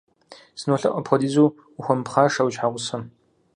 [0.59, 1.49] СынолъэӀу, апхуэдизу
[1.79, 3.01] ухуэмыпхъашэ уи щхьэгъусэм.